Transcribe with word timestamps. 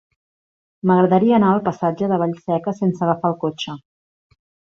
M'agradaria 0.91 1.35
anar 1.39 1.51
al 1.57 1.61
passatge 1.67 2.09
de 2.13 2.19
Vallseca 2.23 2.75
sense 2.81 3.07
agafar 3.09 3.33
el 3.35 3.39
cotxe. 3.47 3.77